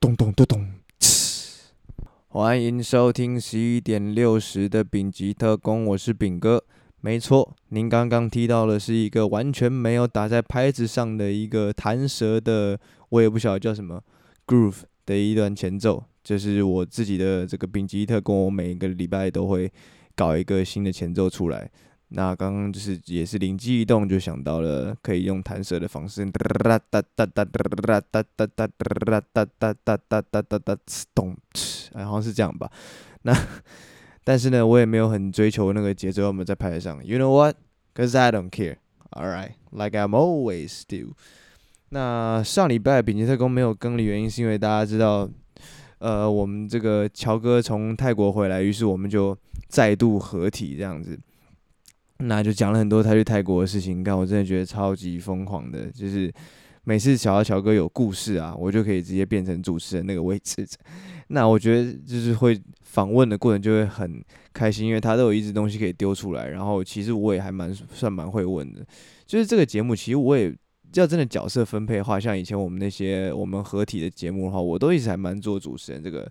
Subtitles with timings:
[0.00, 0.66] 咚咚咚咚！
[2.26, 6.64] 欢迎收听十一点六十的丙级特工，我是丙哥。
[7.00, 12.76] 没错，您刚刚听到的是一个完全没有打在拍子上的一个弹舌的，
[13.10, 14.02] 我也不晓得叫什么
[14.48, 16.02] groove 的一段前奏。
[16.24, 19.70] 就是我自己的这个丙级特工，我每一个礼拜都会
[20.16, 21.70] 搞一个新的前奏出来。
[22.10, 28.66] 那刚刚就是也是灵机一动，就想到了可以用弹舌的方式，哒哒哒哒哒哒哒哒哒哒哒
[29.28, 30.76] 哒哒哒哒哒哒哒，
[31.14, 31.36] 咚，
[31.92, 32.70] 哎，好像是这样吧。
[33.22, 33.34] 那
[34.24, 37.04] 但是呢，我也没有很追求那个节奏我们在拍上。
[37.04, 37.56] You know what?
[37.94, 38.76] Cause I don't care.
[39.10, 41.14] Alright, like I'm always do.
[41.90, 45.28] 那上礼拜丙级特工没有更的原因，是因为大家知道。
[46.00, 51.18] 呃，我们这个乔哥从泰国回来，于是我们就再度合体这样子，
[52.18, 54.02] 那就讲了很多他去泰国的事情。
[54.04, 56.32] 看，我真的觉得超级疯狂的，就是
[56.84, 60.66] 每次想到乔哥有故事啊，我就可以直接变成主持人那个位置。
[61.28, 68.84] 那我觉得就是会访问的过程就会很开心，因为他都有一支东西可以丢出来，然后其实我也还蛮算蛮会问的。
[69.26, 70.54] 就是这个节目，其实我也。
[70.94, 76.26] 要真的角色分配的话，像以前我们那些我们合体的节目的话，我都一直还蛮做主持人这个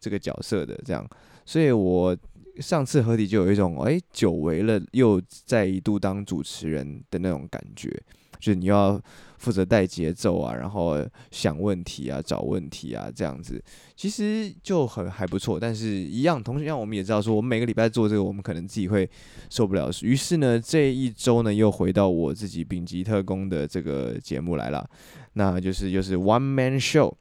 [0.00, 1.08] 这个角色的这样，
[1.46, 2.14] 所以我
[2.58, 7.90] 上次合体就有一种哎、久违了又再一度当主持人的那种感觉。
[8.38, 8.98] 就是你要
[9.36, 13.62] 负责带节奏啊，然后想问题啊，找问题啊，这样子
[13.94, 15.60] 其实就很还不错。
[15.60, 19.06] 但是，一样，同时让我们也知道说，我们每个礼拜做这个，我们可能自己会
[19.50, 19.90] 受不了。
[20.00, 24.88] 于是呢，这一周呢，又回到我自己丙级特工的这个节目来了，
[25.34, 27.12] 那就是就是 One Man Show。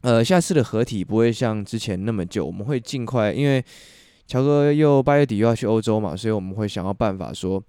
[0.00, 3.62] 呃，下次的合体不会像之前那么久，我们会尽快，因为
[4.30, 7.60] 乔哥又八月底又要去欧洲嘛，所以我们会想要办法说。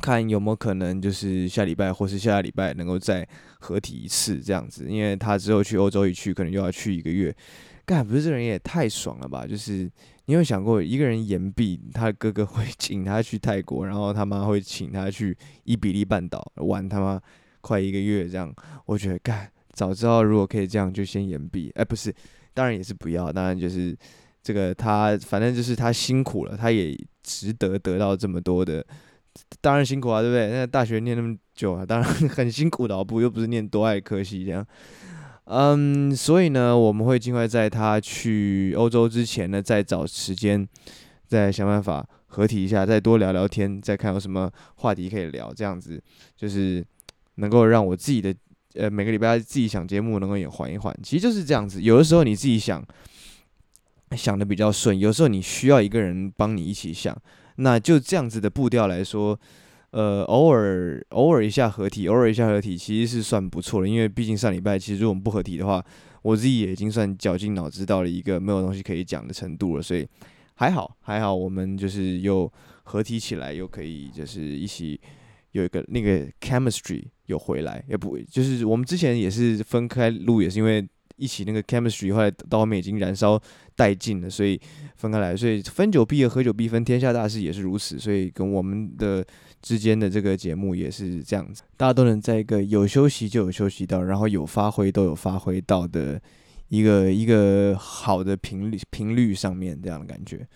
[0.00, 7.34] 看有没有可能，就是下礼拜或是下下礼拜能够再合体一次这样子，因为他之后去欧洲一去，可能又要去一个月。
[7.84, 9.46] 干，不是这人也太爽了吧？
[9.46, 9.90] 就是
[10.24, 17.20] 你有想过，一个人延毕，他哥哥会请他去泰国，然后他妈会请他去伊比利半岛玩他妈
[17.60, 18.54] 快一个月这样。
[18.86, 21.70] 我觉得干，早知道如果可以这样，就先延毕。
[21.74, 22.14] 哎，不是，
[22.54, 23.94] 当然也是不要，当然就是
[24.42, 28.84] 这个他，反正就是他辛苦了，他也值得得到这么多的。
[29.60, 30.50] 当然辛苦啊，对不对？
[30.50, 34.66] 那大学念那么久啊，当然很 辛苦的，不又不是念多爱科系这样。
[35.44, 40.66] 嗯，所以呢，我们会尽快在他去欧洲之前呢，再找时间，
[41.26, 46.02] 再想办法合体一下，再多聊聊天，再看有什么话题可以聊，这样子
[46.36, 46.84] 就是
[47.36, 48.34] 能够让我自己的
[48.74, 50.94] 呃每个礼拜自己想节目能够也缓一缓。
[51.02, 52.84] 其实就是这样子，有的时候你自己想
[54.16, 57.16] 想的比较顺，有时候你需要一个人帮你一起想。
[57.56, 59.38] 那就这样子的步调来说，
[59.90, 63.88] 呃，偶尔偶尔一下合体，偶尔一下合体，其实是算不错的。
[63.88, 65.84] 因为毕竟上礼拜其实如果我们不合体的话，
[66.22, 69.82] 我自己也已经算绞尽脑汁到了一个没有东西可以讲的程度了。
[69.82, 70.06] 所以
[70.54, 72.50] 还好还好，我们就是又
[72.84, 75.00] 合体起来，又可以就是一起
[75.50, 80.88] 有一个那个 chemistry 又回来，也不就是我们之前也是分开录，也是因为。
[81.18, 83.38] 一起那个 chemistry 后来到后面已经燃烧
[83.76, 84.58] 殆尽了，所以
[84.96, 85.36] 分开来。
[85.36, 87.98] 所以分久必合，合久必分，天下大事也是如此。
[87.98, 89.24] 所以跟我们的
[89.60, 96.20] 之间的这个节目也是这样子，大家都能在一个有休息就有休息到，然后有发挥都有发挥到的
[96.68, 100.46] 一个一个好的频率频率上面这样的感觉。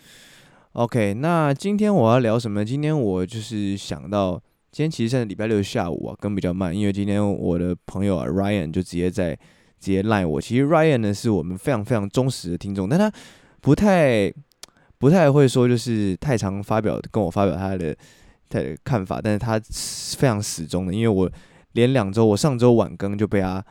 [0.72, 2.64] OK，那今天我要聊什么？
[2.64, 4.40] 今天我就是想到，
[4.70, 9.38] 今天其实现在礼拜六下午啊，更比较慢，因为今天我的朋友啊 Ryan 就直接在。
[9.82, 13.12] 直接赖我，其实 Ryan 呢是我们非常非常忠实的听众，但他
[13.60, 14.32] 不太
[14.98, 17.92] 不太会说，就是太常发表跟我发表他的
[18.48, 19.60] 他的看法，但是他
[20.16, 21.28] 非常始终的，因为我
[21.72, 23.64] 连两周，我上周晚更就被他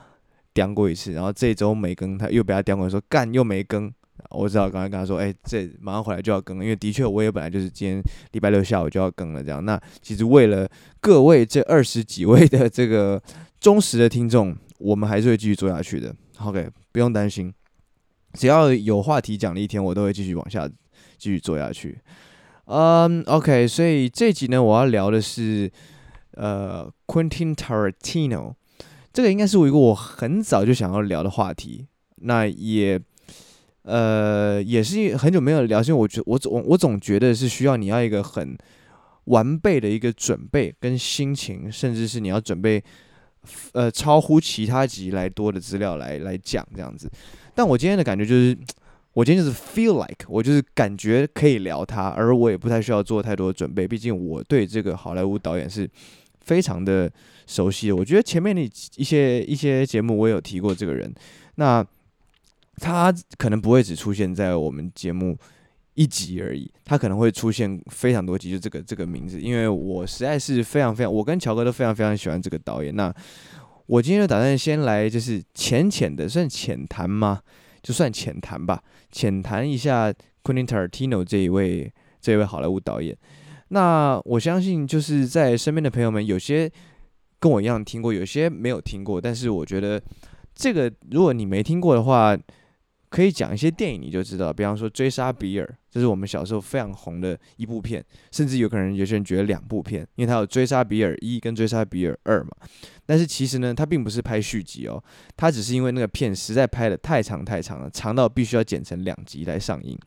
[0.53, 3.89] 刁过一次，然后这周没更，他又被他刁过说干又没更，
[4.31, 10.67] 我知道刚才跟他说，哎、这马上回来就要更，因为的确我也本来就是今天礼拜六下午就要更了这样，那其实为了
[10.99, 13.21] 各位这二十几位的这个
[13.61, 14.53] 忠实的听众。
[14.81, 17.53] 我们还是会继续做下去的，OK，不用担心，
[18.33, 20.67] 只要有话题讲的一天，我都会继续往下
[21.17, 21.99] 继续做下去。
[22.65, 25.71] 嗯，OK，所以这集呢，我要聊的是
[26.31, 28.55] 呃，Quentin Tarantino，
[29.13, 31.87] 这个应该是我一个我很早就想要聊的话题，
[32.17, 32.99] 那也
[33.83, 38.57] 呃也是很久没有聊，因为我觉我总我总觉得是需要你要一个很
[39.25, 42.83] 完备的一个准备跟心情，甚至是你要准备。
[43.71, 47.09] 呃，超乎其他集来多的资料来来讲这样子，
[47.55, 48.57] 但我今天的感觉就是，
[49.13, 55.89] 我今天就是 feel like，我就是感觉可以聊他，而我也不太需要做太多的准备，毕竟我对这个好莱坞导演是
[56.41, 57.11] 非常的
[57.47, 57.91] 熟悉。
[57.91, 58.61] 我觉得前面的
[58.95, 61.13] 一些一些节目我有提过这个人，
[61.55, 61.85] 那
[62.77, 65.37] 他可能不会只出现在我们节目
[65.93, 72.95] 一集而已，他可能会出现非常多集，就这个这个名字，因为我实在是非常非常，我跟乔哥都非常非常喜欢这个导演。
[72.95, 73.13] 那
[73.87, 77.41] 我今天就打算先来就是浅浅的算浅谈吗？
[77.83, 81.91] 就算浅谈吧，浅谈一下 Quentin Tarantino 这一位
[82.21, 83.17] 这一位好莱坞导演。
[83.69, 86.71] 那我相信就是在身边的朋友们，有些
[87.39, 89.19] 跟我一样听过，有些没有听过。
[89.19, 90.01] 但是我觉得
[90.53, 92.37] 这个，如果你没听过的话，
[93.11, 94.53] 可以讲一些电影，你就知道。
[94.53, 102.49] 比方说《追杀比尔》，这是我们小时候非常红的一部片，甚至有可能有些人觉得两部片，因为它有《追杀比尔一》跟《追杀比尔二》嘛。
[103.05, 105.03] 但是其实呢，它并不是拍续集哦，
[105.35, 109.99] 它只是因为那个片实在拍得太长太长了，长到必须要剪成两集来上映。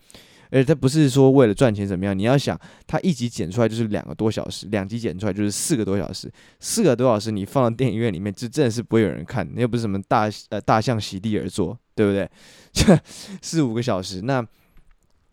[0.51, 12.29] 而且它不是说为了赚钱怎么样，你要想，它一集剪出来就是两个多小时，两集剪出来就是四个多小时，四个多小时你放到电影院里面，就真的是不会有人看，又不是什么大呃大象席地而坐，对不对？
[12.73, 12.99] 这
[13.41, 14.47] 四五个小时，那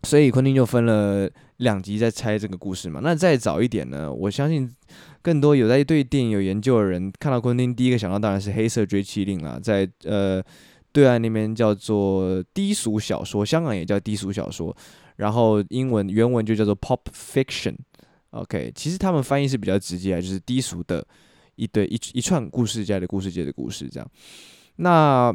[0.04, 3.00] 所以昆汀就分了两集在拆这个故事嘛。
[3.02, 4.70] 那再早一点呢，我相信。
[5.24, 10.42] 更多有在对电影有研究的人，看到昆汀第一个想到当然是《黑色追缉令》啦，在呃
[10.90, 14.76] 对岸那边叫做低俗小说，香港也叫低俗小说，
[15.14, 17.76] 然后英文原文就叫做 Pop Fiction。
[18.30, 21.06] OK，其实他们翻译是比较直接，就是低俗的
[21.54, 24.10] 一堆一一串故事界的故事界的故事这样。
[24.74, 25.32] 那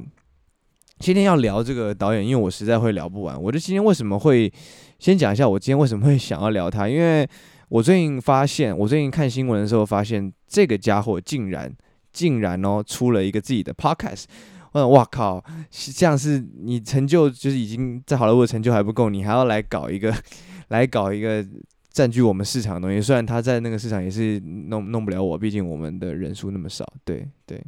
[1.00, 3.42] 今天要聊这个导演，因为我实在会聊不完。
[3.42, 4.52] 我就今天为什么会
[5.00, 7.28] 先讲一下我今天为什么会想要聊他，因为。
[7.70, 11.70] 我最近发现，我最近看新闻的时候发现，这个家伙竟然
[12.14, 14.24] 竟然哦出了一个自己的 podcast。
[14.72, 20.16] 我想，哇靠，这样是你成就就是已经在好莱坞的成就还不够，你还要来搞一个
[20.70, 21.46] 来搞一个
[21.92, 23.02] 占据我们市场的东西。
[23.02, 26.86] 虽然他在那个市场也是弄弄不了我，毕竟我们的人数那么少。
[27.04, 27.62] 对对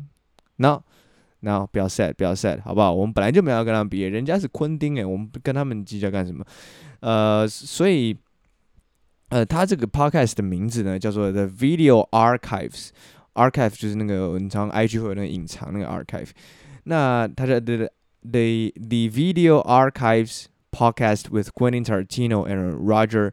[0.55, 0.81] ，no
[1.40, 2.92] no 不要 sad 不要 sad 好不好？
[2.92, 6.44] 我们本来就没有跟他们比，人家是昆汀诶，我们不跟他们计较干什么？
[7.00, 8.16] 呃，所以。
[9.30, 16.28] 呃，他这个 podcast 的名字呢，叫做 The Video Archives。Archive 就是那个你常 IG 会有那个隐藏那个 archive。
[16.84, 17.90] 那他的 the
[18.20, 23.32] the the Video Archives podcast with Quentin Tarantino and Roger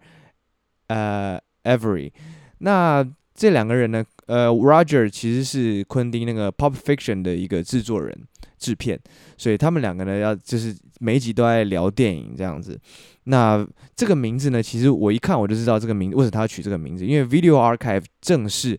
[0.87, 2.13] 呃 Avary。
[2.59, 3.05] 那
[3.36, 8.18] 这两个人呢，呃，Roger 其实是昆汀那个 Pop Fiction 的一个制作人、
[8.58, 8.98] 制片，
[9.36, 12.80] 所以他们两个呢，要就是每一集都在聊电影这样子。
[13.24, 18.78] 那这个名字呢，其实我一看我就知道这个名字为什么他要取这个名字，因为 Video Archive 正是，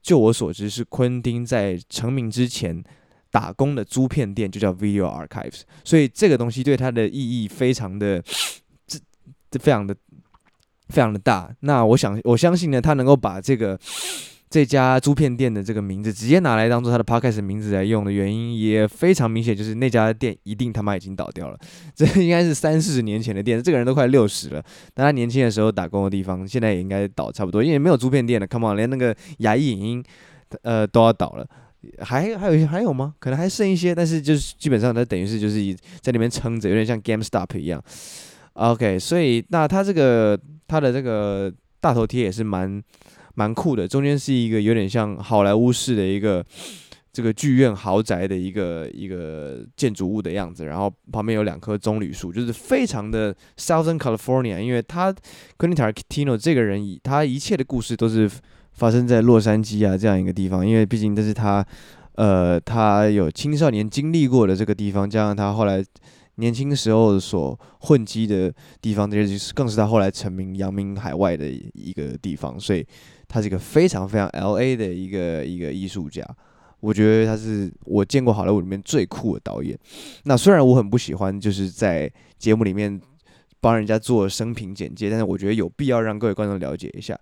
[0.00, 2.82] 就我所知是昆汀在成名之前
[3.30, 8.22] 打工的租片店就叫 Video Archives，所以这个东西对他的意义非常的，
[8.86, 8.98] 这
[9.50, 9.94] 这非常的
[10.88, 11.50] 非常的大。
[11.60, 13.78] 那我想我相信呢，他能够把这个。
[14.50, 21.58] 这家租片店的这个名字直接拿来当做他的 podcast 名字来用的原因也非常明显，就是那家店一定他妈已经倒掉了。
[21.92, 28.46] 这应该是三四十年前的店，这个人都快六十了，但他年轻的时候打工的地方现在也应该倒差不多，因为没有租片店了。
[28.46, 30.04] Come on，连那个亚艺影音
[30.62, 31.44] 呃都要倒了，
[31.98, 33.14] 还还有还有吗？
[33.18, 37.82] 可能还剩一些，但是就是基本上它等于是就是在那边撑着，有点像 GameStop 一样。
[38.54, 42.82] OK，所以那他这个他的这个大头贴也是蛮。
[43.36, 46.46] 蛮酷的，中间是一个有点像好莱坞式的一个
[47.12, 54.60] 这个剧院豪宅的一个一个建筑物的样子，然后旁边有两棵棕榈树，就是非常的 Southern California。
[54.60, 55.12] 因为他
[55.58, 58.30] Quentin Tarantino 这个人，他一切的故事都是
[58.72, 61.66] 发生在洛杉矶啊这样一个地方，因为毕竟这是他
[62.14, 65.84] 呃他有青少年经历过的这个地方，加上他后来。
[66.36, 72.86] 年轻时候所混迹的地方，这些更是他后来成名扬名海外的一个地方，所以
[73.28, 76.24] 他是一个非常非常 LA 的一个一个艺术家。
[76.80, 79.78] 我觉得他是我见过好莱坞里面最酷的导演。
[80.24, 83.00] 那虽然我很不喜欢就是在节目里面
[83.60, 87.18] 帮人家做生平简介，但是我觉得有必要让各位观众了解一下。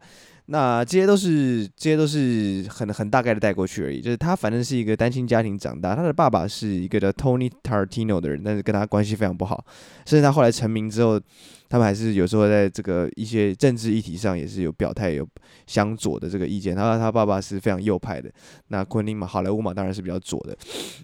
[0.47, 4.01] 那这些都是这些都是很很大概的带过去而已。
[4.01, 9.65] 就是他反正是一个单亲家庭长大，他的爸爸是一个叫 Tony Tarantino 的人，但是跟他关系非常不好。
[10.05, 11.21] 甚至他后来成名之后，
[11.69, 15.27] 他们还是有时候在这个一些政治议题上也是有表态，有
[15.67, 16.75] 相左的这个意见。
[16.75, 18.31] 他他爸爸是非常右派的。
[18.69, 20.57] 那昆汀嘛，好莱坞嘛，当然是比较左的。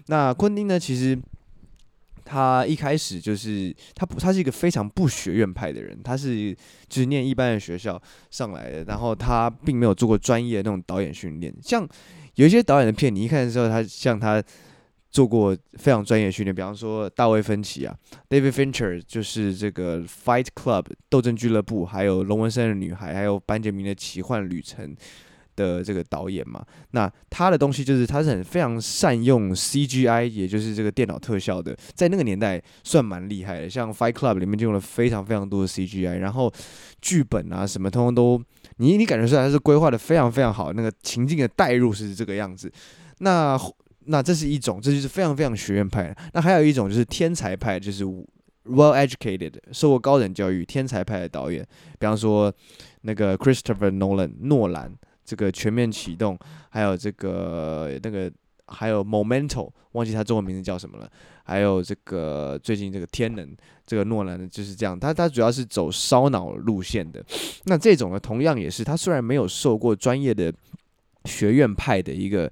[0.07, 1.17] 那昆汀呢，其实。
[2.29, 6.55] 他一开始就是他不，他是一个非常不学院派的人，他是
[6.87, 11.51] 就是念一般的学校上来的，然后他并没有做过专业的那种导演训练。
[11.63, 11.87] 像
[12.35, 14.43] 有一些导演的片，你一看的时候，他像他
[15.09, 17.95] 做过非常专业训练，比方说大卫芬奇啊
[18.29, 24.95] ，David Fincher 就是这个 Fight Club 斗争俱乐部，还有龙纹身的女孩，还有班杰明的奇幻旅程。
[25.67, 26.65] 的这个导演嘛。
[26.91, 33.69] 那他的东西就是他是很非常善用 CGI，也就是这个电脑特效的，在那个年代算蛮厉害的。
[33.69, 36.51] 像 Fight Club 里面就用了非常非常多的 CGI，然后
[37.01, 38.41] 剧本啊什么通通都
[38.77, 42.71] 你你感觉出来他是规划的非常非常好，那个情境的代入是这个样子。
[43.19, 43.59] 那
[44.05, 46.15] 那这是一种，这就是非常非常学院派。
[46.33, 51.61] 那还有一种就是天才派，就是 well educated，受过高等教育天才派的导演，
[51.99, 52.51] 比方说
[53.01, 54.91] 那个 Christopher Nolan 诺兰，
[55.29, 56.35] 这个全面启动，
[56.69, 58.31] 还有这个那个
[58.65, 61.07] 还有 Momento，忘记他中文名字叫什么了。
[61.43, 63.55] 还有这个最近这个天能，
[63.85, 67.23] 这个诺兰的就是这样，他他主要是走烧脑路线的。
[67.65, 70.51] 那这种呢，同样也是他虽然没有受过专业的
[71.25, 72.51] 学院派的一个。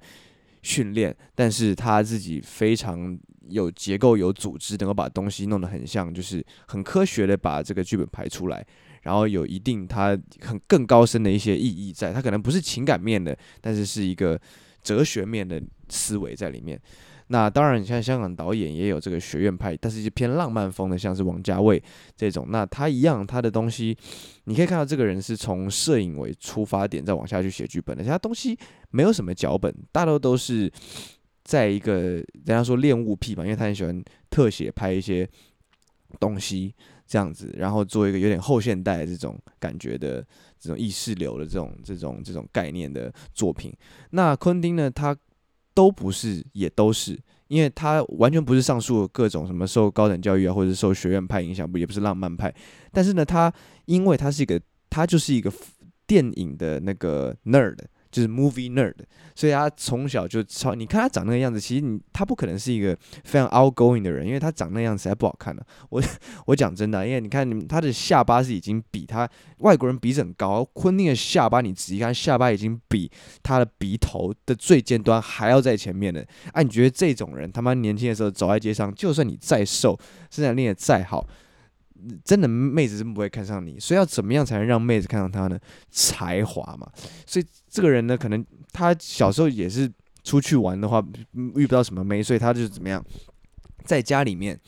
[0.60, 3.16] 训练，但是他自己非常
[3.48, 8.66] 有结构、有组织，能够把东西弄得很像，就是很科学的把这个剧本排出来，
[9.08, 10.10] 然后有一定他
[10.40, 14.38] 很更高深的一些意义在，他可能不是情感面的，但是是一个
[14.82, 16.78] 哲学面的思维在里面。
[17.28, 21.82] 那当然，你像香港导演也有这个学院派，但是就偏浪漫风的，像是王家卫
[22.14, 22.48] 这种。
[22.50, 23.96] 那他一样，他的东西
[24.44, 28.04] 你可以看到，这个人是从摄影为出发点，再往下去写剧本的。
[28.04, 28.58] 其他东西
[28.90, 30.70] 没有什么脚本，大多都是
[31.44, 35.26] 在一个人家说恋物癖嘛，因为他很喜欢特写拍一些
[36.20, 36.74] 东西
[37.08, 40.24] 这样子，然后做一个有点后现代这种感觉的
[40.60, 43.74] 这种意识流的这种这种这种概念的作品。
[44.10, 45.16] 那昆汀呢，他。
[45.74, 52.52] 都不是，也都是，因为他完全不是上述各种什么受高等教育啊，或者受学院派影响，不也不是浪漫派。
[52.90, 53.52] 但是呢，他
[53.84, 54.60] 因为他是一个，
[54.90, 55.52] 他就是一个
[56.04, 57.78] 电影的那个 nerd。
[58.10, 58.94] 就是 movie nerd，
[59.34, 60.74] 所以他从小就超。
[60.74, 66.02] 你看他长那个样子，其实你他不可能是一个非常 outgoing 的人，因为他长那样子还不好看呢、我
[66.46, 73.10] 我讲真的，因为你看他的下巴是已经比他外国人鼻子很高，昆汀的下巴你仔细看，下巴已经比
[73.42, 76.20] 他的鼻头的最尖端还要在前面了。
[76.52, 79.98] 哎、啊，你觉得这种人他妈年轻的时候走在街上，就算你再瘦，
[80.30, 81.26] 身材练得再好，
[82.24, 85.58] 真的妹子是不会看上你，所以要怎么样才能让妹子看上他呢？
[85.90, 86.88] 才华嘛。
[87.26, 89.90] 所以这个人呢，可能他小时候也是
[90.22, 91.04] 出去玩的话
[91.56, 93.04] 遇不到什么妹，所以他就是怎么样，
[93.84, 94.58] 在家里面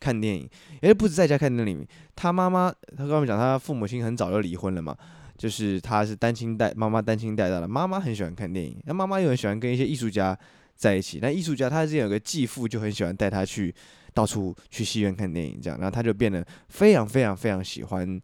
[0.00, 0.48] 看电影，
[0.82, 1.86] 也不止在家看电影。
[2.16, 4.96] 他妈妈，他跟我讲，他父母亲很早就离婚了嘛，
[5.38, 7.68] 就是他是单亲带，妈妈单亲带大的。
[7.68, 10.36] 妈妈很喜欢看电影，那妈妈又很喜欢跟一些艺术家
[10.74, 11.18] 在一起。
[11.22, 13.74] 那艺术家他之前有个继父，就很喜欢带他去。
[14.14, 18.20] 到处去戏院看电影，这样，然后他就变得非常非常非常喜欢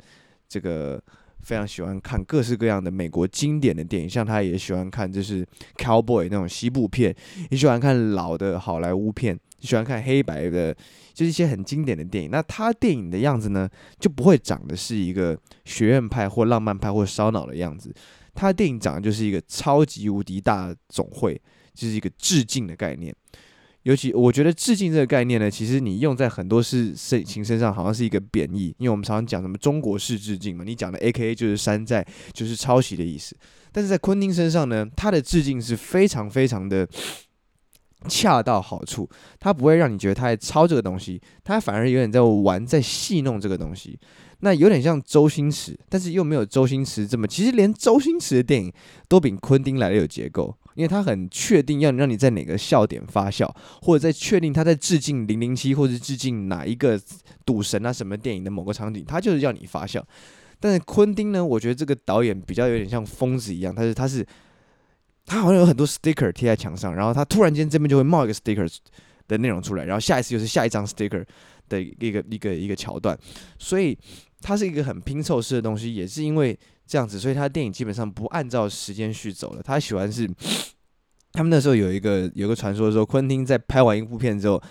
[0.48, 1.02] 这个，
[1.40, 7.14] 非常喜欢看各式各样的美国经典的电影，像他也喜欢看就是 cowboy 那种西部片，
[7.50, 10.74] 也喜欢看老的好莱坞片，喜欢看黑白的，
[11.14, 12.30] 就是一些很经典的电影。
[12.30, 17.94] 那他电影的样子呢，就不会长得是一个学院派或浪漫派或烧脑的样子，
[18.34, 21.40] 他的电影长得就是一个超级无敌大总会，
[21.74, 23.14] 就是一个致敬的概念。
[23.86, 28.74] 尤其我觉得致敬这个概念呢，其实你用在很多事事情身上，好像是一个贬义。
[28.78, 33.36] 因为我们常常讲什么中国式致敬嘛，你讲的 AKA 就是山寨，就是抄袭的意思。
[33.70, 36.84] 但是在昆汀身上呢，他的致敬是非常非常的
[38.08, 43.96] 恰到好处，他不会让你觉得他在抄这个东西，他反而有点在玩，在戏弄这个东西。
[44.40, 48.72] 那有点像周星驰，但是又没有周星驰这么，其实连周星驰的电影
[49.06, 50.56] 都比昆汀来的有结构。
[50.76, 53.52] 因为他很确定要让你在哪个笑点发笑，
[53.82, 57.00] 或者在确定他在致敬零零七，或者致敬哪一个
[57.44, 60.06] 赌神啊什么电影的某个场景，他就是要你发笑。
[60.60, 64.24] 但是昆汀呢，我觉得这个导演比较有点像疯子一样，他是他是
[65.24, 68.70] 他好像有很多 sticker 贴在墙上，然后他突然间这边就会冒一个 sticker
[69.26, 71.24] 的内容出来，然后下一次就是下一张 sticker
[71.68, 73.18] 的一个一个一个桥段，
[73.58, 73.96] 所以
[74.42, 76.58] 它是一个很拼凑式的东西，也是因为。
[76.86, 79.62] 这样子，所以他电影基本上不按照时间序走了。
[79.62, 80.30] 他喜欢是，
[81.32, 84.62] 他们那时候有一个有个传说说，昆汀在拍完一部片之后，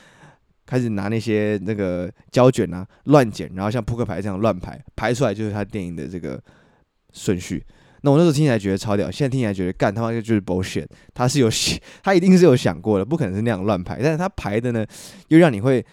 [0.66, 6.42] 开始拿那些那个胶卷啊乱剪，然后像扑克牌这样乱排，排出来就是他电影的这个
[7.12, 7.62] 顺序。
[8.02, 10.88] 那我那时候听起来觉得超屌，现在听起来觉得干他妈就是 bullshit。
[11.14, 11.50] 他是有
[12.02, 14.00] 他一定是有想过的，不可能是那样乱排。
[14.02, 14.86] 但是他排的呢，
[15.28, 15.86] 又让你会。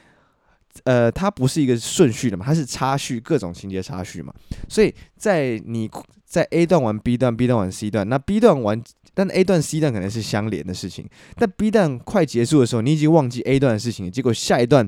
[0.85, 4.33] 呃，它不是一个顺序的嘛，它是插叙，各种情节插叙嘛。
[4.69, 5.91] 所以在你
[6.25, 11.07] 在 A 段完 B 段，B 段完 C 段，那 B 段完，但 A 段 C 段可能是相连的事情。
[11.37, 14.87] 但 B 段快结束的时候，你已经忘记 A 段的事情，结果下一段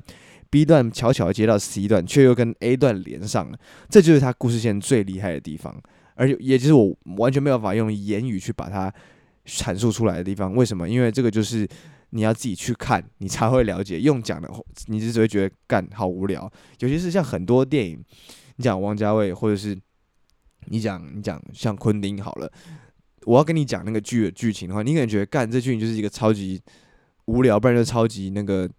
[0.48, 3.58] B 段悄悄接到 C 段，却又跟 A 段连上了。
[3.90, 5.78] 这就是它故事线最厉害的地方，
[6.14, 8.92] 而且也就是我完全没有办法用言语去把它
[9.46, 10.54] 阐述出来的地方。
[10.54, 10.88] 为什么？
[10.88, 11.68] 因为这个就是。
[12.16, 13.98] 你要自己去看，你才会了解。
[13.98, 14.48] 用讲的，
[14.86, 16.48] 你就只会觉得干好无聊。
[16.78, 18.00] 尤其是像很多电影，
[18.54, 19.76] 你讲王家卫，或者是
[20.66, 22.48] 你讲你讲像昆汀好了，
[23.24, 26.62] 我要跟你讲那个剧的剧情的话，你可能觉得干这剧情就是一个超级
[27.24, 28.70] 无聊，不然就超级那个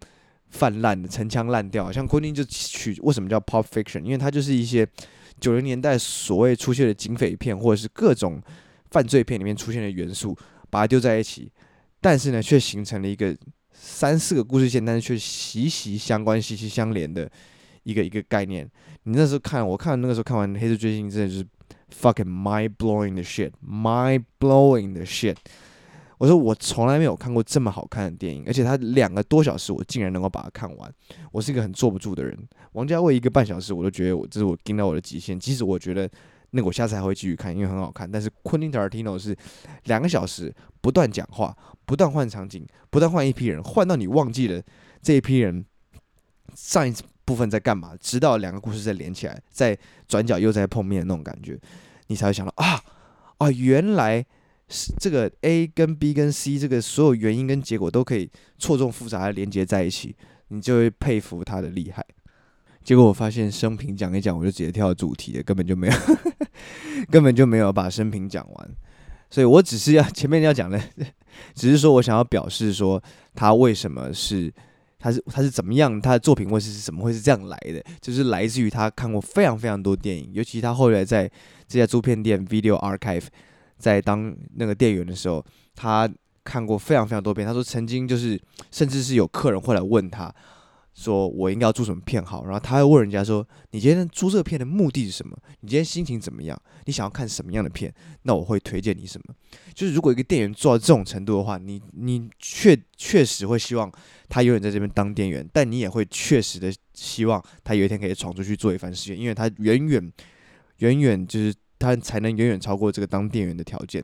[0.52, 1.92] 泛滥的陈腔滥调。
[1.92, 3.28] 像昆汀就取为什么？
[3.28, 4.88] 叫 pop fiction，因为它就是一些
[5.42, 8.42] 九零年代所谓出现的警匪片或者是各种
[8.92, 10.34] 犯罪片里面出现的元素，
[10.70, 11.52] 把它丢在一起，
[12.06, 13.36] 但是呢，却形成了一个
[13.74, 17.28] 三四个故事线，但是却息息相关、息息相连的
[17.82, 18.70] 一个一个概念。
[19.06, 21.48] 你那时候看，我看那个时候看完《黑色追星》，真的就是。
[22.02, 25.36] Fucking mind blowing the shit, mind blowing the shit。
[26.18, 30.94] 我说我从来没有看过这么好看的电影，而且它两个多小时，我竟然能够把它看完。
[31.32, 32.38] 我是一个很坐不住的人。
[32.74, 35.40] 王家卫一个半小时，我都觉得我这是我盯到我的极限。
[35.40, 36.10] 即使我觉得
[36.56, 38.10] 那个我下次还会继续看，因为很好看。
[38.10, 39.36] 但是昆汀塔尔蒂诺是
[39.84, 44.62] 两个小时不断讲话，不断换场景，不断换一批人，换到你忘记了
[45.02, 45.66] 这一批人
[46.56, 46.94] 上一。
[47.26, 47.98] 部分在干嘛？
[48.00, 49.76] 直到两个故事再连起来，在
[50.08, 51.60] 转角又在碰面那种感觉，
[52.06, 52.80] 你才会想到啊
[53.40, 54.24] 啊，原来
[54.70, 60.16] 是这个 A 跟 B 跟 C 这个所有原因跟结果都可以错综复杂的连接在一起，
[60.50, 62.06] 你就会佩服他的厉害。
[62.86, 65.94] 结果我发现生平讲一讲，我就直接跳主题了，根本就没有，
[67.12, 68.70] 根本就没有把生平讲完，
[69.30, 70.80] 所以我只是要前面要讲的，
[71.54, 74.54] 只是说我想要表示说他为什么是。
[74.98, 76.02] 他是他是怎么样？
[76.02, 77.84] 他的作品会是怎么会是这样来的？
[78.02, 81.30] 就是来自于他看过非常非常多电影，尤其他后来在
[81.68, 83.26] 这家租片店 Video Archive
[83.78, 86.10] 在当那个店员的时候，他
[86.44, 87.46] 看过非常非常多遍。
[87.46, 88.40] 他说曾经就是
[88.72, 90.34] 甚至是有客人会来问他。
[90.96, 95.38] 说我应该要租什么片好，然后他会问人家说：“你今天租这个片的目的是什么？
[95.60, 96.60] 你今天心情怎么样？
[96.86, 97.94] 你想要看什么样的片？
[98.22, 99.36] 那我会推荐你什么？
[99.74, 103.92] 就是如果一个店员做到这种程度的话，你你确确实会希望
[104.30, 110.14] 他永远在这边当店员，但你也会确实的希望他有一天可以闯出去做一番事业，因为他远远
[110.78, 114.02] 远远就是他才能远远超过这个当店员的条件。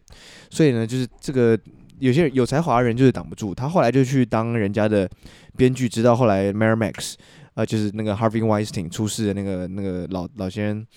[0.50, 1.58] 所以呢，就是这个。”
[2.02, 5.08] 有些人有才华的人就是挡不住，他后来就去当人家的
[5.56, 7.14] 编剧，直到后来 Miramax，
[7.54, 10.88] 呃，就是那个 Harvey Weinstein 出事的那个那个老老先生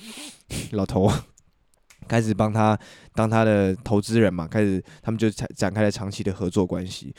[0.71, 1.13] 老头，
[2.09, 2.79] 开始帮他
[3.15, 7.15] 当他的投资人嘛，开始他们就展展开了长期的合作关系。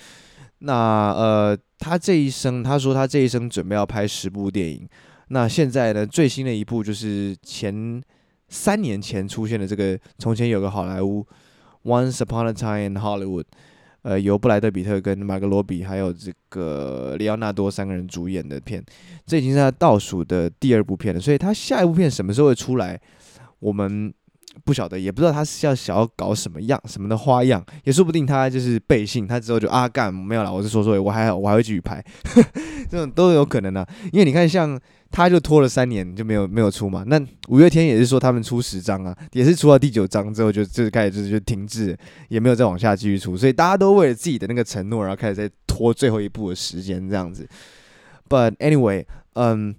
[0.60, 4.90] 那呃，他这一生，他说他这一生准备要拍十部电影。
[5.28, 8.02] 那现在呢，最新的一部就是前
[8.48, 11.26] 三年前出现的这个，从前有个好莱坞
[11.84, 13.46] ，Once Upon a Time in Hollywood。
[14.06, 18.80] 呃，由布莱德比特跟马格罗比还有这个里奥纳多三个人主演的片，
[19.26, 21.20] 这已经是他倒数的第二部片了。
[21.20, 23.02] 所以他下一部片什么时候会出来，
[23.58, 24.14] 我们
[24.64, 32.04] 不晓得，也不知道他是要想要搞什么样、什么的花样，也说不定他就是背信，他之后就啊干没有了，我是说说，我还，我还会继续拍，
[32.90, 33.88] 这种都有可能啊。
[34.12, 34.80] 因为你看像。
[35.12, 47.48] 他就拖了三年就没有没有出嘛，那五月天也是说他们出十张啊，也是出到第九张之后就就开始就就停滞，也没有再往下继续出，所以大家都为了自己的那个承诺，然后开始在拖最后一步的时间这样子。
[48.28, 49.06] But anyway，
[49.36, 49.74] 嗯，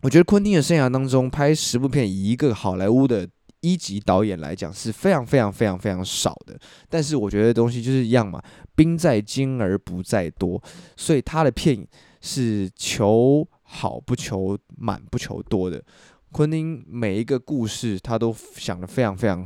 [0.00, 3.28] 我觉得昆汀的生涯当中拍十部片，以一个好莱坞的
[3.66, 6.58] 一级导演来讲是非常非常非常非常少的。
[6.88, 8.42] 但是我觉得东西就是一样嘛，
[8.74, 10.62] 兵在精而不在多，
[10.96, 11.86] 所以他的片
[12.20, 13.46] 是求。
[13.68, 15.82] 好不求满不求多的，
[16.30, 19.44] 昆汀每一个故事他都想得非常非常，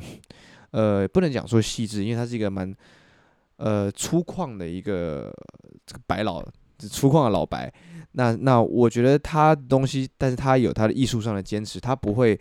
[0.72, 2.70] 呃，不能讲说细致，因为他是一个蛮
[3.56, 5.32] 呃粗犷的一个
[5.86, 6.44] 这个白老
[6.80, 7.72] 粗犷的老白。
[8.12, 12.38] 那那我觉得他东西，但是他有他的艺术上的坚持，他不会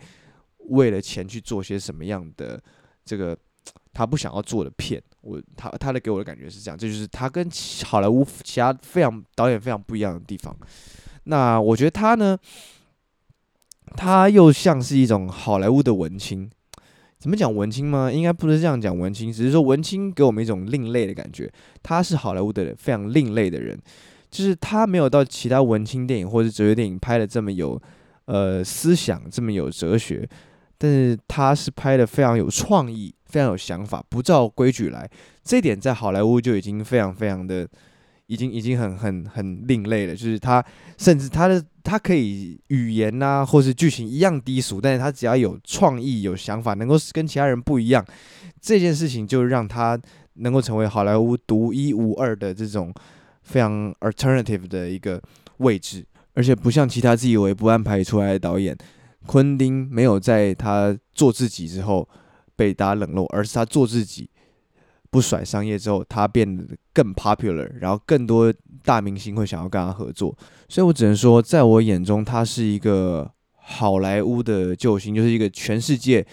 [0.70, 2.60] 为了钱去做些什么样的
[3.04, 3.36] 这个
[3.92, 5.00] 他不想要做的片。
[5.20, 7.46] 我他他的给我的感觉是这样，这就是他跟
[7.84, 10.56] 好莱坞其他非常导演非常不一样的地方。
[11.24, 12.38] 那我觉得他呢，
[13.96, 16.50] 他又像是一种好莱坞的文青。
[17.18, 18.10] 怎么讲文青吗？
[18.10, 21.52] 应该不是这样讲文青，只是说文青给我们一种另类的感觉。
[21.82, 23.78] 他是好莱坞的非常另类的人，
[24.30, 27.78] 就是他没有到其他文青电影或者哲学电影拍的这么有
[28.24, 30.26] 呃思想，这么有哲学，
[30.80, 35.06] 但是他是拍的非常有创意，非常有想法，不照规矩来。
[35.44, 37.68] 这点在好莱坞就已经非常非常的。
[38.30, 40.64] 已经已经很很很另类了，就是他
[40.96, 48.06] 甚至他的他可以语言呐、或是剧情一样低俗，但是他只要有创意、有想法，能够跟其他人不一样，
[48.60, 49.98] 这件事情就让他
[50.34, 52.94] 能够成为好莱坞独一无二的这种
[53.42, 55.20] 非常 alternative 的一个
[55.56, 58.78] 位置，而且不像其他自以为不按牌理出来的导演，
[59.26, 62.08] 昆汀没有在他做自己之后
[62.56, 64.28] 被大家冷落，而是他做自己。
[65.12, 68.54] 不甩商业之后，他变得更 popular，然后更多
[68.84, 70.32] 大明星会想要跟他合作，
[70.68, 76.24] 所以我只能说，在我眼中，他是一个好莱坞的救星，就是一个全世界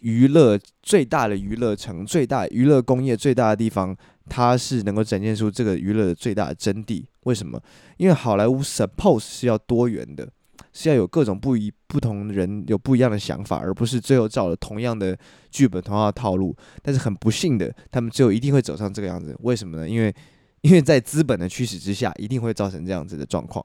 [0.00, 3.94] 娱乐最大的娱乐城、最大娱乐工业最大的地方，
[4.26, 7.04] 它是能够展现出这个娱乐的最大的真谛。
[7.24, 7.60] 为什么？
[7.98, 10.26] 因为好莱坞 suppose 是要多元的，
[10.74, 15.16] 是要有各种不一不同人有不一样的想法，而不是最后照了同样的
[15.50, 16.54] 剧本、同样的套路。
[16.82, 19.34] 但是很不幸的，他们最后一定会走上这个样子。
[19.40, 19.88] 为什么呢？
[19.88, 20.14] 因为
[20.60, 23.64] 因为在资本的驱使之下，一定会造成这样子的状况。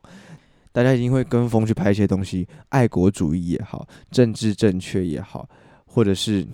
[0.72, 5.50] 大家一定会跟风去拍一些东西，爱国主义也好，政治正确也好，
[5.86, 6.48] 或者是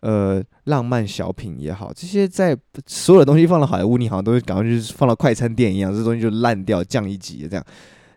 [0.00, 2.54] 呃浪漫小品也好，这些在
[2.86, 7.64] 所有的东西放到好莱坞，你好像都会感觉就是放到快餐店一样，这东西就烂掉、降一级这样。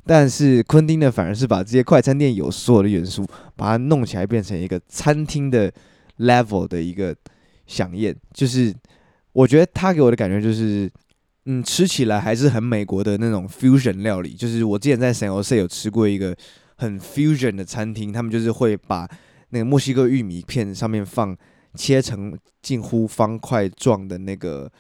[0.06, 5.72] 但是昆汀呢，反而是把这些快餐店有所有的元素，把它弄起来变成一个餐厅的
[6.20, 7.16] level 的一个
[7.68, 8.74] 响宴，就是
[9.34, 10.90] 我觉得他给我的感觉就是。
[11.48, 14.34] 嗯，吃起来还是很美国的那种 fusion 料理。
[14.34, 16.36] 就是我之前在 San Jose 有吃过一个
[16.76, 19.08] 很 fusion 的餐厅，他们就是会把
[19.50, 21.38] 那个墨西哥玉米片上面放
[21.76, 24.72] 切成近乎方块状的那个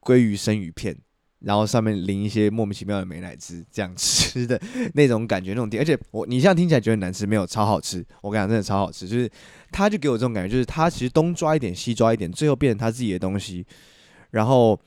[0.00, 0.96] 鲑鱼生鱼片，
[1.44, 4.60] 然后上面淋一些莫名其妙的美乃滋，这样吃的
[4.94, 5.80] 那种感觉，那种店。
[5.82, 8.04] 而且我你现在听起来觉得难吃，没有超好吃。
[8.20, 9.06] 我跟你讲，真的超好吃。
[9.08, 9.30] 就是
[9.70, 13.66] 他就给我这种感觉，就是他其实东抓一点，西抓一点，最后变成他自己的东西，
[14.30, 14.78] 然后。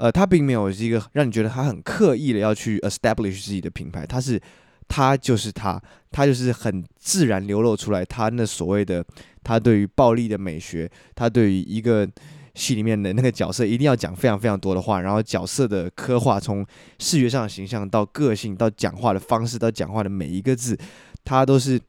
[0.00, 4.40] 呃，他并没有是一个让你觉得他很刻意的要去 establish 自己的品牌，他是
[4.88, 5.78] 他就是他，
[6.10, 9.04] 他就是很自然流露出来他那所谓的
[9.44, 12.08] 他对于暴力的美学，他对于一个
[12.54, 16.66] 戏里面的那个角色一定要讲非常非常多的话，然后角色的刻画从
[16.98, 20.78] 视觉上的形象到个性到讲话的方式到讲话的每一个字，
[21.24, 21.80] 他都是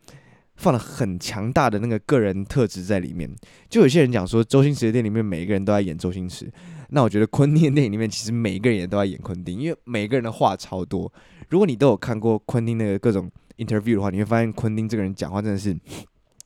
[0.55, 3.29] 放了很强大的那个个人特质在里面。
[3.69, 6.51] 就有些人讲说，周星驰的店里面每一个人都在演周星驰。
[6.89, 11.11] 那我觉得昆汀的电影里面，其实每一个人也都在演昆汀，因为每个人的话超多。
[11.47, 15.73] 如果你都有看过昆汀那个各种 interview 的话，你会发现昆汀这个人讲话真的是，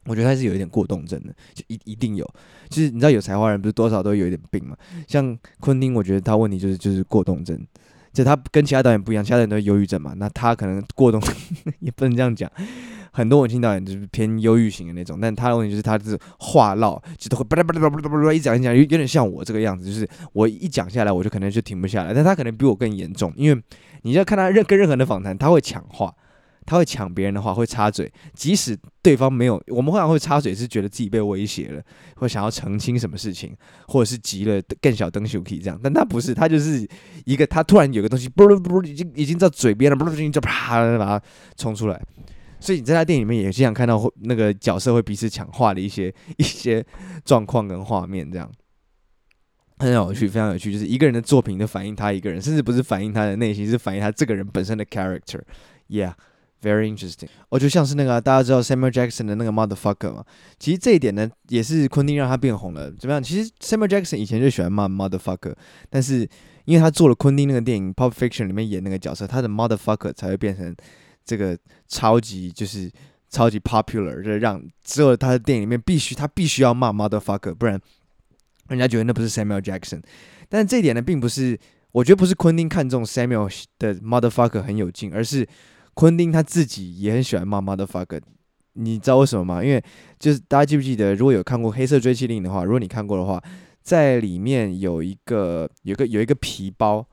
[0.05, 2.25] 我觉得他是有一点过动症的，就一一定有。
[2.69, 4.75] 就是你知道有才华人不是多少都有一点病嘛？
[5.07, 7.59] 像昆汀，我觉得他问题就是就是过动症，
[8.13, 11.21] 就他跟其他导演不一样，其他人都忧郁症嘛，那他可能过动，
[11.79, 12.49] 也不能这样讲。
[13.11, 23.63] 很多文青导演就是偏忧郁型的那种，但他的问题就是他是话唠，就都会巴拉巴拉巴拉巴拉一讲一讲，有有点像我这个样子，就是我一讲下来我就可能就停不下来，但他可能比我更严重，因为
[24.01, 26.13] 你要看他任跟任何人的访谈，他会抢话，
[26.65, 31.83] 他会抢别人的话，会插嘴，即使对方没有，我们会常会插嘴是觉得自己被威胁了，
[32.15, 33.55] 或想要澄清什么事情，
[33.87, 36.87] 或者是急了更小灯秀可以这样，但他不是，他就是
[37.25, 41.21] 一个他突然有个东西，不不不，已经已经到嘴边了，不不就啪把它
[41.55, 42.01] 冲出来。
[42.59, 46.83] 所以你在他电影里面也经常看到那个角色会彼此抢话的一些一些
[47.23, 48.51] 状况跟画面，这样
[49.77, 50.71] 很有趣，非常有趣。
[50.71, 55.41] 就是一个人的作品，就反映他一个人，甚至不是反映他的内心，是反映他这个人本身的 character
[55.89, 56.13] yeah。
[56.65, 57.27] Very interesting。
[57.49, 60.25] 我就像是那个大家知道 Samuel Jackson 的那个 Motherfucker 嘛，
[60.57, 62.91] 其实这一点呢，也是昆汀让他变红了。
[62.91, 63.21] 怎么样？
[63.21, 65.53] 其实 Samuel Jackson 以前就喜欢骂 Motherfucker，
[65.89, 66.27] 但是
[66.65, 70.75] 因为他做了昆汀那个电影 Pop Fiction 里面演那个角色，他的 Motherfucker 才会变成。
[71.27, 72.87] 这个超级就是
[73.31, 77.81] 超级 popular，就让只有他的电影里面必须他必须要骂 motherfucker，不然
[78.67, 80.03] 人家觉得那不是 Samuel Jackson。
[80.49, 81.59] 但这一点呢，并不是
[81.93, 85.47] 我觉得不是昆汀看中 Samuel 的 motherfucker 很有劲，而是
[85.95, 88.21] 昆汀他自己也很喜欢骂 motherfucker。
[88.73, 89.63] 你知道为什么吗？
[89.63, 89.83] 因为
[90.19, 93.41] 就是大家记不记得，如果有看过《黑色追缉令》的话，如果你看过的话，
[93.81, 97.03] 在里面有一个有一个有一个皮包。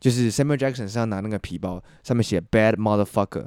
[0.00, 3.46] 就是 Samuel Jackson 身上拿那个皮包，上面写 Bad Motherfucker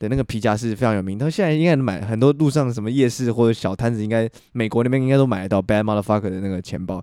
[0.00, 1.16] 的那个皮夹是非常有名。
[1.16, 7.00] 他现在应该买很多路上什么夜市或者小摊子，应该美国那边应该都买得到 Bad Motherfucker 的那个钱包。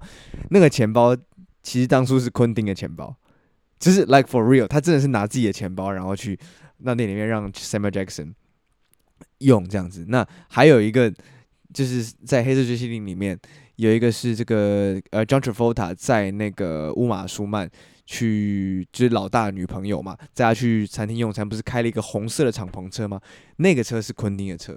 [0.50, 1.16] 那个钱包
[1.64, 3.16] 其实当初是昆汀的钱包，
[3.80, 6.38] 就是 Like for real，他真的是拿自己的钱包，然后去
[6.80, 8.34] 那那里面让 Samuel Jackson
[9.38, 10.06] 用这样子。
[10.08, 11.14] 那还有一个
[11.74, 13.40] 就是在《黑色追缉令》里面
[13.78, 17.70] 有一个是这个呃 John Travolta 在那个乌玛舒曼。
[18.12, 23.22] 去就是老大女朋友嘛，在他去餐厅用餐，不是开了一个红色的敞篷车吗？
[23.58, 24.76] 那个车是昆汀的车，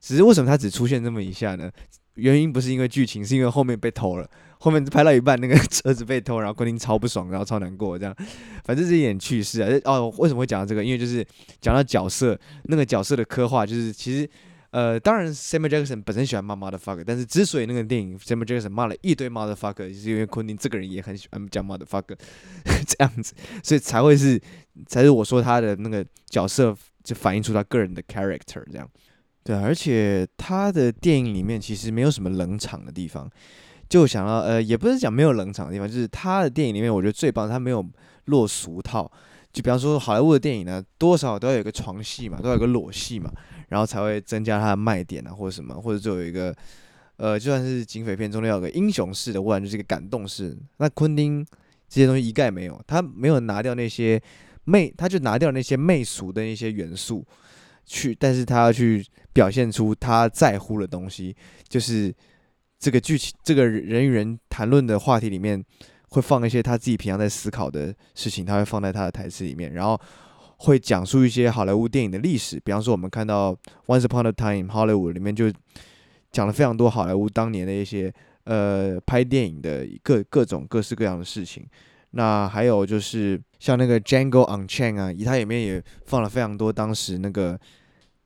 [0.00, 1.70] 只是为什么他只出现这么一下呢？
[2.18, 4.28] 原因不是因为剧情，是因为后面被偷了。
[4.60, 8.14] 后面拍到一半，那个车子被偷，然后昆汀超不爽，然后超难过，这样。
[8.64, 9.68] 反正是一点趣事啊。
[9.84, 10.84] 哦，为什么会讲到这个？
[10.84, 11.24] 因为就是
[11.60, 14.28] 讲到角色，那个角色的刻画，就是其实。
[14.70, 22.14] 呃，当然，Samuel Jackson 本身喜欢骂 motherfucker，但是之所以那个电影 Samuel Jackson 骂了一堆 motherfucker，就是因为昆汀这个人也很喜欢讲 motherfucker
[22.86, 24.38] 这样子，所以才会是，
[24.86, 28.86] 才是我说他的那个角色就反映出他个人的 character 这样。
[29.48, 33.26] 对，而且他的电影里面其实没有什么冷场的地方，
[33.88, 37.82] 就想到呃，也不是讲没有冷场的地方，就是他的电影里面我觉得最棒，他没有
[38.26, 39.10] 落俗套。
[39.50, 43.32] 就比方说好莱坞的电影呢，多少都要有个床戏嘛，都要有个裸戏嘛。
[43.70, 46.54] 然后才会增加它的卖点啊，或者什么，或者就有一个
[47.16, 50.54] 呃，就算是警匪片中的要有个英雄式的，不然就是一个感动式。
[50.76, 51.42] 那昆汀
[51.88, 54.20] 这些东西一概没有，他没有拿掉那些
[54.64, 57.26] 媚，他就拿掉那些媚俗的那些元素
[57.88, 61.34] 去，但是他要去表现出他在乎的东西，
[61.68, 62.14] 就是
[62.78, 65.64] 这个剧情，这个人与人谈论的话题里面
[66.10, 69.98] 会放一些他自己平常在思考的事情，他会放在他的台词里面，然后
[70.58, 73.52] 会讲述一些好莱坞电影的历史，比方说我们看到
[73.86, 75.50] 《Once Upon a Time Hollywood》里面就。
[76.30, 78.12] 讲了非常多好莱坞当年的一些
[78.44, 81.66] 呃拍电影的各各种各式各样的事情，
[82.10, 87.58] 那还有就是像那个 Django Unchained 啊，它里面也放了非常多当时那个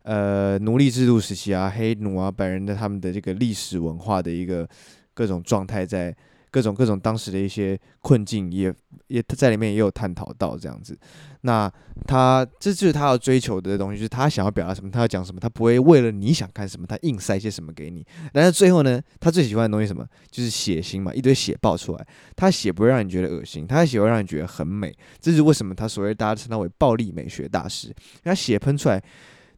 [0.02, 4.68] 呃奴隶制度时期啊，黑奴啊白人的他们的这个历史文化的一个
[5.14, 6.14] 各种状态在。
[6.52, 8.70] 各种各种当时的一些困境也
[9.06, 10.94] 也在里面也有探讨到这样子，
[11.40, 11.72] 那
[12.06, 18.04] 他这就是他要追求的东西，就是他想要表达什么，他要讲什么，他不会为了你想看什么，他硬塞些什么给你。
[18.34, 24.94] 但是最后呢，他最喜欢的东西什么，就是血腥嘛，一堆血爆出来，他血不会让你觉得恶心，他的血会让你觉得很美。
[25.22, 29.02] 这是为什么他所谓大家称他为暴力美学大师，他血喷出来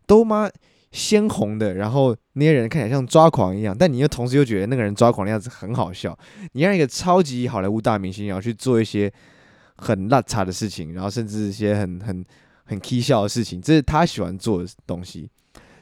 [0.06, 0.50] 都妈。
[0.94, 6.16] 鲜红的，然后那些人看起来像抓狂一样，但你又同时又觉得那个人抓狂的样子很好笑。
[6.52, 9.12] 你让一个超级好莱坞大明星，然后去做一些
[9.74, 12.24] 很邋遢的事情，然后甚至一些很很
[12.66, 15.28] 很搞笑的事情，这是他喜欢做的东西，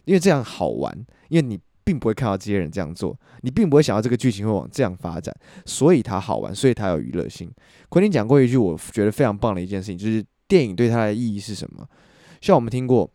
[0.06, 0.90] 因为这样好玩。
[1.28, 7.52] 因为你并不会看到这些人这样做，你并不会想到这个剧情会往这样发展，所以他好玩，所以他有娱乐性。
[7.90, 11.86] 昆汀讲过一句我觉得非常棒的一件事情，就是电影对他的意义是什么？
[12.40, 13.10] 像我们听过。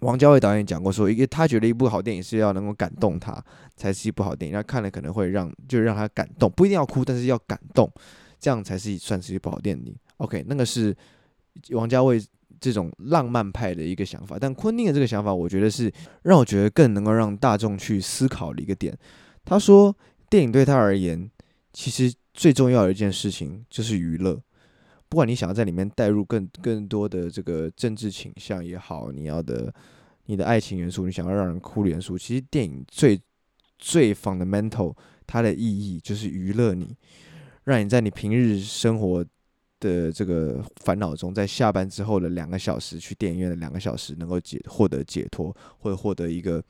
[0.00, 3.42] 王家卫导演讲过说，一个他觉得一部好电影是要能够感动他，
[3.76, 4.54] 才是一部好电影。
[4.54, 7.90] 他看了可能会让，就让他感动，不一定要哭，但是要感动，
[8.38, 9.94] 这样才是算是一部好电影。
[10.18, 10.96] OK，那个是
[11.70, 12.24] 王家卫
[12.60, 18.96] 这种浪漫派的一个想法，但昆汀的这个想法，我觉得是让我觉得更能够让大众去思考的一个点。
[19.44, 19.96] 他说，
[20.30, 21.30] 电影对他而言，
[21.72, 24.40] 其实最重要的一件事情就是娱乐。
[25.08, 29.72] 不管你想要在里面带入更更多的这个政治倾向也好，你要的
[30.26, 33.18] 你的爱情元素，你想要让人哭的元素，其实电影最
[33.78, 34.94] 最 fundamental
[35.26, 36.94] 它的意义就是娱乐你，
[37.64, 39.24] 让你在你平日生活
[39.80, 46.62] 的这个烦恼中，在下班之后的两个小时去电影院的两个小时能够解获得解脱，或者获得一个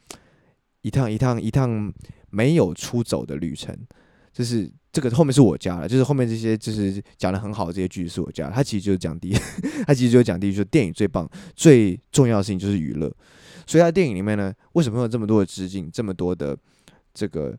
[0.82, 1.92] 一趟一趟一趟
[2.30, 3.76] 没有出走的旅程，
[4.38, 4.70] 就是。
[4.90, 8.52] 这个后面是我加的，就是后面这些就是讲的很好的这些句子是我加的。
[8.52, 9.34] 他其实就是讲第一，
[9.86, 13.14] 他其实就是讲第一，就是电影最棒、最重要的事情就是娱乐。
[13.66, 16.56] 所以他电影里面呢，为什么会有这么多的致敬，这么多的
[17.12, 17.56] 这个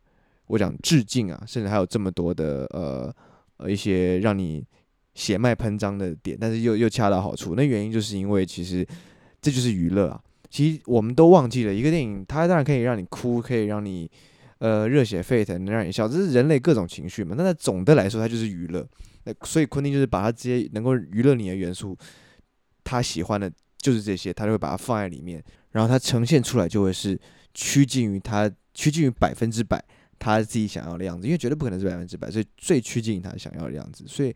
[0.48, 3.14] 我讲致敬啊，甚至还有这么多的呃
[3.58, 4.66] 呃一些让你
[5.14, 7.54] 血脉喷张的点，但是又又恰到好处。
[7.56, 8.86] 那原因就是因为其实
[9.40, 10.20] 这就是娱乐啊。
[10.50, 14.10] 其实我们都忘记了一个电影，它当然可以让你哭，可以让你。
[14.60, 17.34] 呃，热血沸腾，能让你笑，这是人类各种情绪嘛。
[17.38, 18.88] 那在总的来说，它就是娱乐。
[19.24, 21.98] 那所以昆汀就是把他这些能够娱乐你的元素，
[22.84, 27.20] 他喜欢的就是这些，他就会把它放在里面，然后他呈现出来就会是
[27.54, 29.84] 趋近于他趋近于百分之百
[30.18, 34.04] 他自己想要的样子，因为绝对不可能是百分之百，所以最趋近于他想要的样子。
[34.08, 34.34] 所以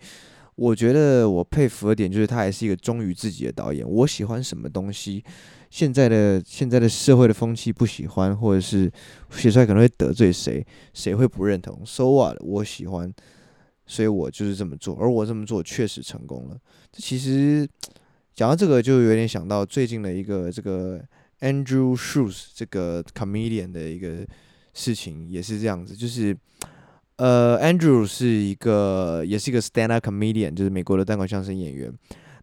[0.56, 3.88] 我觉得我佩服的点就是他还是一个忠于自己的导演。
[3.90, 5.24] 我喜欢什么东西。
[5.70, 8.92] 现在的现在的社会的风气不喜欢，或者是
[9.32, 10.64] 写出来可能会得罪谁，
[10.94, 12.38] 谁会不认同？So what？
[12.42, 13.12] 我喜欢，
[13.88, 16.58] 所以我就是这么做，而我这么做确实成功了。
[16.92, 17.68] 这其实
[18.36, 21.04] 讲到这个，就有点想到最近的一个这个
[21.40, 24.24] Andrew Schulz 这个 comedian 的一个
[24.76, 26.38] 事情，也是这样子，就是
[27.18, 31.94] 呃，Andrew 是一个也是一个 stand up comedian，就是美国的单口相声演员。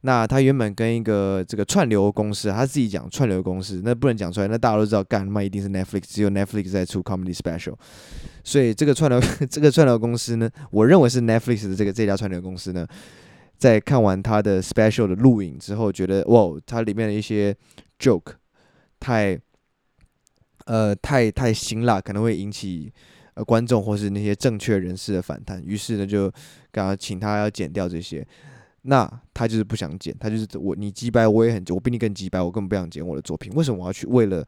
[0.03, 7.75] 那他原本跟一个这个串流公司，他自己讲串流公司，那不能讲出来，那大家都知道，干嘛一定是 Netflix，只有 Netflix 在出 comedy special，
[8.43, 12.87] 所以这个串流 这个串流公司呢，我认为是 Netflix 的这个这家串流公司呢，
[13.59, 17.55] 在看完他的 special 的录影之后，觉得哇，它里面的一些
[17.99, 18.33] joke
[18.99, 19.39] 太
[20.65, 22.91] 呃太太辛辣，可能会引起
[23.35, 26.31] 呃观众或是那些正确人士的反弹，于是呢就
[26.71, 28.27] 刚刚请他要剪掉这些。
[28.83, 33.53] 那他就是不想剪，他就是我你击败，我也很，我比你更击败，我根本不想剪我的作品。
[33.55, 34.43] 为什么我要去为了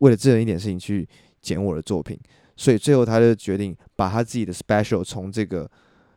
[0.00, 1.08] 为了这样一点事情去
[1.40, 2.18] 剪我的作品？
[2.54, 5.68] 所以最后他就决定把他自己的 special 从这个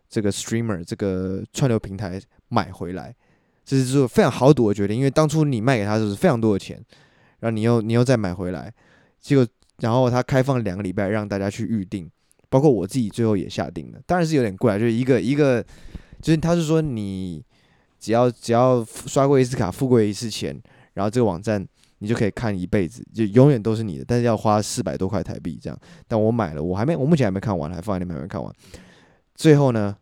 [0.09, 3.15] 这个 streamer 这个串流平台买回来，
[3.63, 4.97] 这是做非常豪赌的决定。
[4.97, 6.75] 因为当初你卖给他就是非常多的钱，
[7.39, 8.71] 然后你又你又再买回来，
[9.21, 9.47] 结果
[9.79, 12.09] 然后他开放两个礼拜让大家去预定，
[12.49, 15.65] 包括我自己最后也下定了，当然是有点贵啊，就是一个一个。
[16.21, 17.43] 就是他是说，你
[17.99, 20.59] 只要只要刷过一次卡，付过一次钱，
[20.93, 21.63] 然后这个网站
[21.99, 25.79] 你就可以看一辈子，就永远都是你的，但是要花四百多块台币这样。
[26.07, 28.51] 但我买了，我还没，我目前还没看完，还放在那边还没看完。
[29.35, 29.95] 最后呢，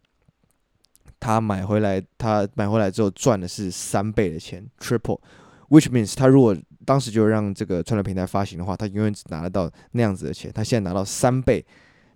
[1.20, 10.52] 他买回来，他买回来之后赚的是三倍的钱，triple，which means 他如果当时就让这个串流平台发行的话，他永远只拿得到那样子的钱。
[10.54, 11.66] 他现在拿到三倍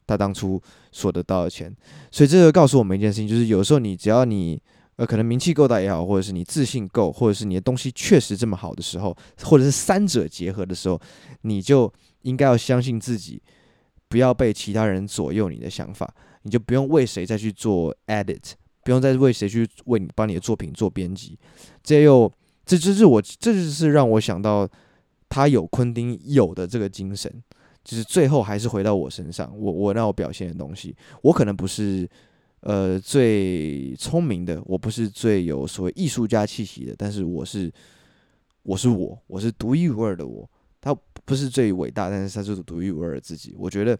[0.06, 1.76] 他当初所得到的钱，
[2.12, 4.62] 所以这个告诉我们一件事情，就是有时候你只要你。
[4.98, 11.00] 呃，可能名气够大也好，或者是你自信够，或者是你的东西确实这么好的时候，或者是三者结合的时候，
[11.42, 13.40] 你就应该要相信自己，
[14.10, 18.54] 不要被其他人左右你的想法，你就不用为谁再去做 edit，
[18.84, 21.38] 不用再为谁去为你帮你的作品做编辑。
[21.84, 22.34] 这又
[22.68, 24.70] 这就是我，这就是让我想到
[25.28, 27.32] 他有昆汀有的这个精神，
[27.84, 32.08] 就是最后还是回到我身上，我我让我表现的东西，我可能不是。
[32.62, 37.72] 呃，最聪明的，我不是最有所谓艺术家气息的，但是我是，
[38.64, 40.50] 我是我，我是独一无二的我。
[40.82, 43.56] 他不是最伟大，但是他是独一无二的自己。
[43.58, 43.96] 我觉得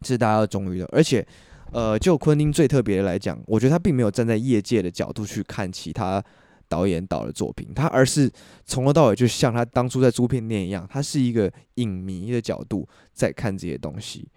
[0.00, 0.86] 这是大家要忠于的。
[0.86, 1.24] 而且，
[1.70, 6.24] 呃，就昆汀最特别的来讲，我觉得他并没有站在业界的角度去看其他
[6.68, 8.30] 导演导的作品，他而是
[8.64, 14.28] 从头到尾就像他当初在租片店一样，他是一个影迷的角度在看这些东西。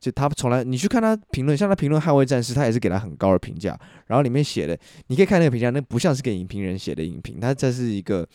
[0.00, 3.78] 就他从来，你去看他评论，像他评论《捍卫战士》，他也是给他很高的评价。
[4.08, 8.28] 然后里面写的，你可以看那个评价，那不像是给影评人写的影评，他这是一个，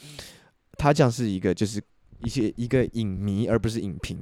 [0.78, 1.82] 他这样是一个，就是
[2.24, 4.18] 一些一个影迷，而不是影评，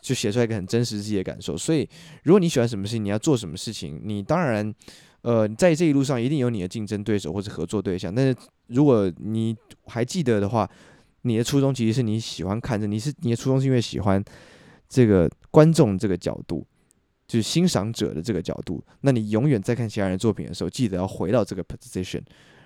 [0.00, 1.56] 就写出来一个很真实自己的感受。
[1.56, 1.88] 所以，
[2.24, 4.74] 如果你喜欢什么事情，你要做什么事情，你当然，
[5.22, 8.14] 呃，在这一路上一定有你的竞争对手或是合作对象。
[8.14, 8.36] 但是，
[8.68, 9.56] 如果你
[9.86, 10.68] 还记得的话，
[11.22, 14.22] 你的初衷其实是你喜欢看着，你是你的初衷是因为喜欢
[14.88, 16.66] 这个观众这个角度。
[17.28, 22.20] 就是欣赏者的这个角度，那你永远在看其他人作品的时候，记得要回到这个 position，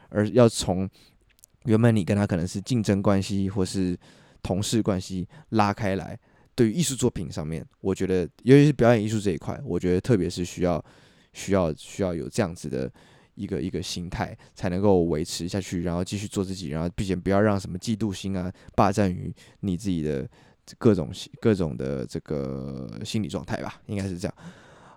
[0.09, 0.89] 而要从
[1.67, 3.97] 原本你跟他可能是竞争关系或是
[4.43, 6.19] 同事关系拉开来。
[6.57, 10.85] 对于艺术作品上面，我觉得尤其是表演艺术这一块，我觉得特别是需要
[11.37, 12.91] 需要需要有这样子的
[13.37, 20.29] 一个一个心态，才能够维持下去，然后继续做自己，然后并且不要让什么嫉妒心啊霸占于你自己的。
[20.79, 24.35] 各种各种的这个心理状态吧，应该是这样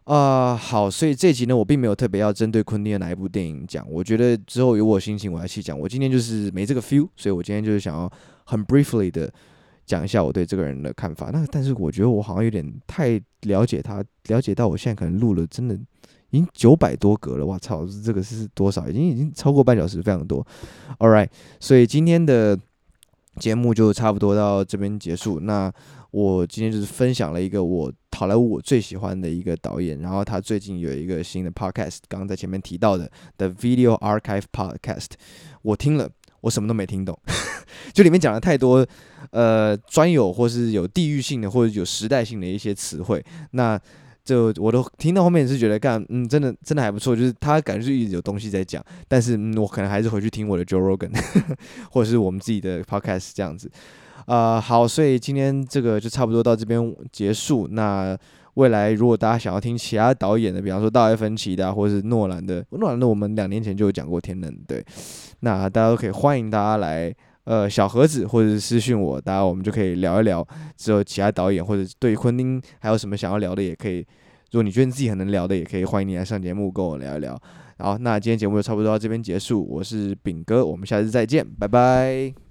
[0.05, 3.87] 啊、好，所以这集呢，我并没有特别要针对昆汀的哪一部电影讲。
[3.87, 5.79] 我觉得之后有我心情，我要去讲。
[5.79, 8.11] 我今天就是没这个 feel，所以我今天就是想要
[8.45, 9.31] 很 briefly 的
[9.85, 11.29] 讲一下我对这个人的看法。
[11.31, 15.79] 那但是我觉得我好像有点太了解他，了解到我现在可能录了真的
[16.29, 17.45] 已经九百多格了。
[17.45, 18.87] 哇操，这个是多少？
[18.89, 20.45] 已经已经超过半小时，非常多。
[20.97, 22.57] All right，所以今天的。
[23.39, 25.39] 节目就差不多到这边结束。
[25.39, 25.71] 那
[26.11, 35.11] 我今天就是分享了一个我好莱坞我最喜欢的一个导演，然后他最近有一个新的 podcast，刚刚在前面提到的 The Video Archive Podcast，
[35.61, 36.09] 我听了，
[36.41, 37.17] 我什么都没听懂，
[37.93, 38.85] 就里面讲了太多
[39.31, 43.23] 呃专有或是有地域性的或者有时代性的一些词汇。
[43.51, 43.79] 那
[44.23, 51.11] 就我都听到后面是觉得干，嗯，真的真的还不错，就是他感觉是一直有东西在讲，但是嗯，我可能还是回去听我的 Joe Rogan，
[51.91, 53.71] 或者是我们自己的 Podcast 这样子，
[54.27, 57.67] 呃，好，所以今天这个就差不多到这边结束。
[57.71, 58.15] 那
[58.53, 64.85] 未来如果大家想要听其他导演的，比方说大卫芬奇的，或者是诺兰的，诺兰的我们两年前就有讲过天能，对，
[65.39, 67.13] 那大家都可以欢迎大家来。
[67.45, 70.45] 呃，小盒子或者是私信我，大家我们就可以聊一聊。
[70.77, 74.05] 之后其他导演或者对昆汀还有什么想要聊的，也可以。
[74.51, 77.39] 如果你觉得你自己很能聊的，也可以欢迎你来上节目跟我聊一聊。
[77.77, 79.65] 好，那今天节目就差不多到这边结束。
[79.67, 82.48] 我是饼哥，我们下次再见，拜拜。